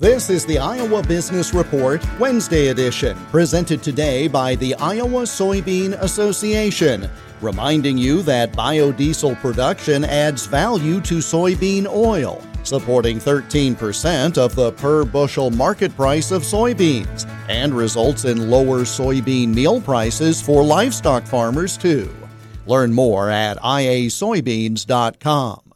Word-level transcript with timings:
This 0.00 0.28
is 0.30 0.46
the 0.46 0.58
Iowa 0.58 1.02
Business 1.02 1.52
Report, 1.52 2.02
Wednesday 2.18 2.68
edition, 2.68 3.18
presented 3.30 3.82
today 3.82 4.28
by 4.28 4.54
the 4.54 4.74
Iowa 4.76 5.24
Soybean 5.24 5.92
Association, 6.00 7.06
reminding 7.42 7.98
you 7.98 8.22
that 8.22 8.52
biodiesel 8.52 9.38
production 9.42 10.06
adds 10.06 10.46
value 10.46 11.02
to 11.02 11.18
soybean 11.18 11.86
oil, 11.86 12.42
supporting 12.62 13.18
13% 13.18 14.38
of 14.38 14.54
the 14.54 14.72
per 14.72 15.04
bushel 15.04 15.50
market 15.50 15.94
price 15.94 16.30
of 16.30 16.44
soybeans, 16.44 17.28
and 17.50 17.74
results 17.74 18.24
in 18.24 18.48
lower 18.48 18.84
soybean 18.84 19.48
meal 19.48 19.82
prices 19.82 20.40
for 20.40 20.64
livestock 20.64 21.26
farmers, 21.26 21.76
too. 21.76 22.10
Learn 22.64 22.94
more 22.94 23.28
at 23.28 23.58
iasoybeans.com. 23.58 25.69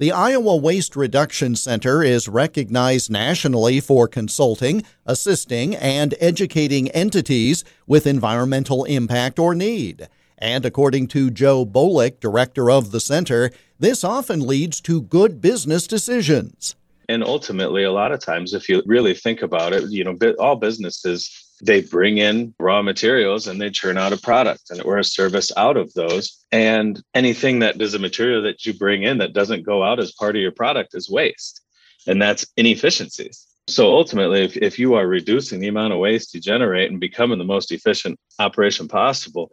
The 0.00 0.12
Iowa 0.12 0.54
Waste 0.54 0.94
Reduction 0.94 1.56
Center 1.56 2.04
is 2.04 2.28
recognized 2.28 3.10
nationally 3.10 3.80
for 3.80 4.06
consulting, 4.06 4.84
assisting, 5.04 5.74
and 5.74 6.14
educating 6.20 6.88
entities 6.90 7.64
with 7.84 8.06
environmental 8.06 8.84
impact 8.84 9.40
or 9.40 9.56
need. 9.56 10.06
And 10.38 10.64
according 10.64 11.08
to 11.08 11.32
Joe 11.32 11.66
Bolick, 11.66 12.20
director 12.20 12.70
of 12.70 12.92
the 12.92 13.00
center, 13.00 13.50
this 13.80 14.04
often 14.04 14.46
leads 14.46 14.80
to 14.82 15.02
good 15.02 15.40
business 15.40 15.88
decisions. 15.88 16.76
And 17.08 17.24
ultimately, 17.24 17.84
a 17.84 17.92
lot 17.92 18.12
of 18.12 18.20
times, 18.20 18.52
if 18.52 18.68
you 18.68 18.82
really 18.84 19.14
think 19.14 19.42
about 19.42 19.72
it, 19.72 19.90
you 19.90 20.04
know, 20.04 20.16
all 20.38 20.56
businesses 20.56 21.44
they 21.60 21.80
bring 21.80 22.18
in 22.18 22.54
raw 22.60 22.82
materials 22.82 23.46
and 23.46 23.60
they 23.60 23.70
churn 23.70 23.98
out 23.98 24.12
a 24.12 24.16
product 24.16 24.70
and 24.70 24.80
or 24.82 24.98
a 24.98 25.04
service 25.04 25.50
out 25.56 25.76
of 25.76 25.92
those. 25.94 26.44
And 26.52 27.02
anything 27.14 27.58
that 27.60 27.80
is 27.80 27.94
a 27.94 27.98
material 27.98 28.42
that 28.42 28.64
you 28.64 28.74
bring 28.74 29.02
in 29.02 29.18
that 29.18 29.32
doesn't 29.32 29.66
go 29.66 29.82
out 29.82 29.98
as 29.98 30.12
part 30.12 30.36
of 30.36 30.42
your 30.42 30.52
product 30.52 30.94
is 30.94 31.10
waste. 31.10 31.60
And 32.06 32.22
that's 32.22 32.46
inefficiencies. 32.56 33.44
So 33.68 33.90
ultimately 33.90 34.44
if, 34.44 34.56
if 34.56 34.78
you 34.78 34.94
are 34.94 35.06
reducing 35.06 35.60
the 35.60 35.68
amount 35.68 35.92
of 35.92 35.98
waste 35.98 36.34
you 36.34 36.40
generate 36.40 36.90
and 36.90 36.98
becoming 36.98 37.38
the 37.38 37.44
most 37.44 37.70
efficient 37.70 38.18
operation 38.38 38.88
possible 38.88 39.50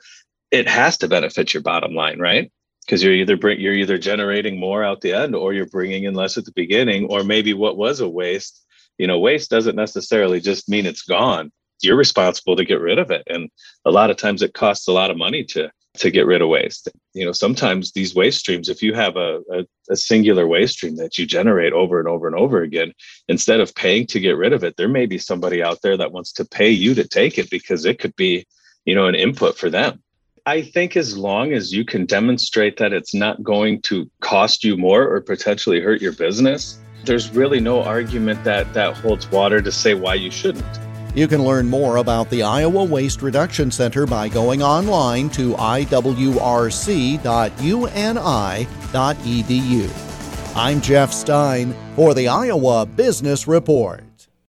it 0.51 0.69
has 0.69 0.97
to 0.99 1.07
benefit 1.09 1.53
your 1.53 1.63
bottom 1.63 1.93
line 1.93 2.17
right 2.17 2.49
because 2.85 3.03
you're 3.03 3.13
either 3.13 3.37
bring, 3.37 3.59
you're 3.59 3.73
either 3.73 3.97
generating 3.97 4.59
more 4.59 4.83
out 4.83 5.01
the 5.01 5.13
end 5.13 5.35
or 5.35 5.53
you're 5.53 5.65
bringing 5.65 6.03
in 6.03 6.13
less 6.13 6.37
at 6.37 6.45
the 6.45 6.51
beginning 6.55 7.05
or 7.05 7.23
maybe 7.23 7.53
what 7.53 7.77
was 7.77 7.99
a 7.99 8.09
waste 8.09 8.65
you 8.97 9.07
know 9.07 9.19
waste 9.19 9.49
doesn't 9.49 9.75
necessarily 9.75 10.39
just 10.39 10.69
mean 10.69 10.85
it's 10.85 11.01
gone. 11.01 11.51
You're 11.81 11.97
responsible 11.97 12.55
to 12.55 12.65
get 12.65 12.79
rid 12.79 12.99
of 12.99 13.11
it 13.11 13.23
and 13.27 13.49
a 13.83 13.91
lot 13.91 14.09
of 14.09 14.17
times 14.17 14.41
it 14.41 14.53
costs 14.53 14.87
a 14.87 14.93
lot 14.93 15.11
of 15.11 15.17
money 15.17 15.43
to 15.45 15.69
to 15.97 16.11
get 16.11 16.25
rid 16.25 16.41
of 16.41 16.49
waste. 16.49 16.89
You 17.13 17.25
know 17.25 17.31
sometimes 17.31 17.91
these 17.91 18.15
waste 18.15 18.39
streams 18.39 18.69
if 18.69 18.81
you 18.81 18.93
have 18.93 19.17
a, 19.17 19.41
a, 19.51 19.65
a, 19.89 19.95
singular 19.95 20.47
waste 20.47 20.75
stream 20.75 20.95
that 20.97 21.17
you 21.17 21.25
generate 21.25 21.73
over 21.73 21.99
and 21.99 22.07
over 22.07 22.27
and 22.27 22.35
over 22.35 22.61
again 22.61 22.93
instead 23.27 23.59
of 23.59 23.75
paying 23.75 24.07
to 24.07 24.19
get 24.19 24.37
rid 24.37 24.53
of 24.53 24.63
it 24.63 24.77
there 24.77 24.87
may 24.87 25.05
be 25.05 25.17
somebody 25.17 25.61
out 25.61 25.81
there 25.81 25.97
that 25.97 26.11
wants 26.11 26.31
to 26.33 26.45
pay 26.45 26.69
you 26.69 26.93
to 26.95 27.07
take 27.07 27.37
it 27.37 27.49
because 27.49 27.85
it 27.85 27.99
could 27.99 28.15
be 28.15 28.45
you 28.85 28.95
know 28.95 29.07
an 29.07 29.15
input 29.15 29.57
for 29.57 29.69
them 29.69 30.01
i 30.45 30.61
think 30.61 30.95
as 30.95 31.17
long 31.17 31.53
as 31.53 31.73
you 31.73 31.85
can 31.85 32.05
demonstrate 32.05 32.77
that 32.77 32.93
it's 32.93 33.13
not 33.13 33.41
going 33.43 33.81
to 33.81 34.09
cost 34.21 34.63
you 34.63 34.77
more 34.77 35.03
or 35.03 35.21
potentially 35.21 35.79
hurt 35.79 36.01
your 36.01 36.13
business 36.13 36.79
there's 37.03 37.29
really 37.31 37.59
no 37.59 37.83
argument 37.83 38.43
that 38.43 38.73
that 38.73 38.95
holds 38.97 39.29
water 39.31 39.61
to 39.61 39.71
say 39.71 39.93
why 39.93 40.13
you 40.13 40.31
shouldn't 40.31 40.65
you 41.15 41.27
can 41.29 41.43
learn 41.45 41.69
more 41.69 41.95
about 41.95 42.29
the 42.29 42.43
Iowa 42.43 42.83
Waste 42.83 43.21
Reduction 43.21 43.71
Center 43.71 44.05
by 44.05 44.27
going 44.27 44.61
online 44.61 45.29
to 45.29 45.53
iwrc.uni.edu. 45.53 45.85
I'm 50.57 50.81
Jeff 50.81 51.13
Stein 51.13 51.73
for 51.95 52.13
the 52.13 52.27
Iowa 52.27 52.85
Business 52.85 53.47
Report. 53.47 54.03